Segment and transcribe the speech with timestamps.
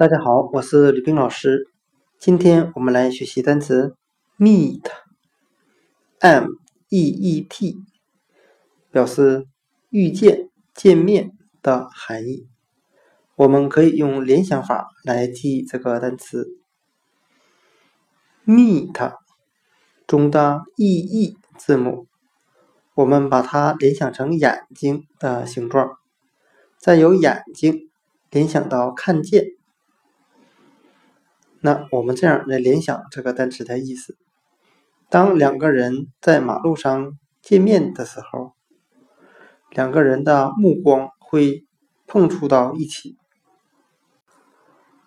[0.00, 1.68] 大家好，我是吕冰老师。
[2.18, 3.96] 今天我们来学习单词
[4.38, 4.84] meet，m
[6.88, 7.76] e e t，
[8.90, 9.46] 表示
[9.90, 12.48] 遇见、见面的含义。
[13.36, 16.48] 我们可以用联想法来记这个单词
[18.46, 19.12] meet
[20.06, 22.06] 中的 e e 字母，
[22.94, 25.98] 我们把它联想成眼睛的形状，
[26.78, 27.90] 再由眼睛
[28.30, 29.59] 联想到看见。
[31.62, 34.16] 那我们这样来联想这个单词的意思：
[35.10, 38.52] 当两个人在马路上见面的时候，
[39.68, 41.66] 两个人的目光会
[42.06, 43.16] 碰触到一起。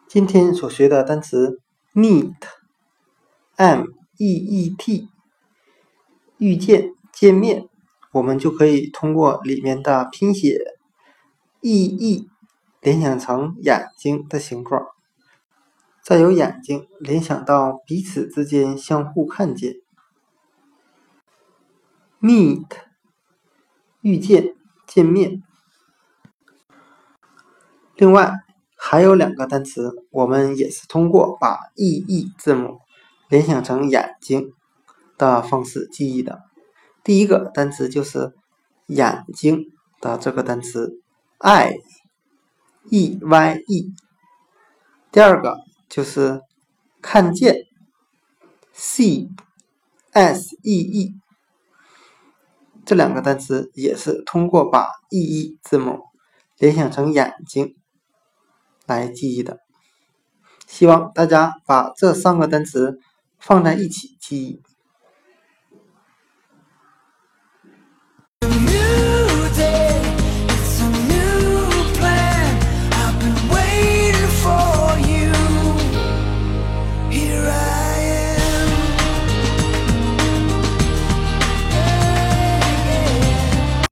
[0.07, 1.59] 今天所学的单词
[1.93, 3.85] meet，m
[4.17, 5.09] e e t，
[6.37, 7.67] 遇见、见面，
[8.11, 10.59] 我们就可以通过里面的拼写
[11.61, 12.29] e e
[12.79, 14.92] 联想成眼睛的形状。
[16.03, 19.75] 再由眼睛联想到彼此之间相互看见
[22.19, 22.67] ，meet
[24.01, 24.53] 遇见
[24.85, 25.41] 见面。
[27.95, 28.33] 另外
[28.75, 32.79] 还有两个单词，我们也是通过把 e e 字母
[33.29, 34.51] 联想成眼睛
[35.17, 36.41] 的方式记忆的。
[37.01, 38.33] 第一个单词就是
[38.87, 41.01] 眼睛的这个单词
[41.39, 41.77] ，eye
[42.89, 43.93] e y e。
[45.09, 45.59] 第二个。
[45.93, 46.41] 就是
[47.03, 47.55] 看见
[48.73, 49.29] ，see
[50.11, 51.13] s e e
[52.83, 55.99] 这两个单词也是通过把 e e 字母
[56.57, 57.75] 联想成眼睛
[58.87, 59.59] 来记忆的。
[60.65, 62.97] 希望大家把这三个单词
[63.37, 64.72] 放在一起记忆。